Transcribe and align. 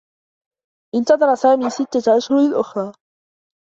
انتظر 0.95 1.35
سامي 1.35 1.69
ستّة 1.69 2.17
أشهر 2.17 2.59
أخرى. 2.61 2.91